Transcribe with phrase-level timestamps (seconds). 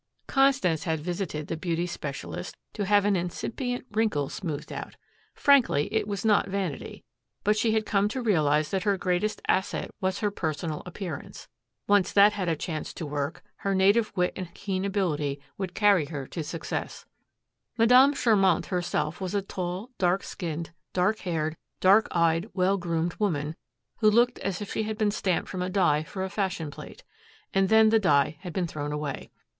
[0.25, 4.95] Constance had visited the beauty specialist to have an incipient wrinkle smoothed out.
[5.35, 7.03] Frankly, it was not vanity.
[7.43, 11.47] But she had come to realize that her greatest asset was her personal appearance.
[11.85, 16.05] Once that had a chance to work, her native wit and keen ability would carry
[16.05, 17.05] her to success.
[17.77, 23.55] Madame Charmant herself was a tall, dark skinned, dark haired, dark eyed, well groomed woman
[23.97, 27.03] who looked as if she had been stamped from a die for a fashion plate
[27.53, 29.29] and then the die had been thrown away.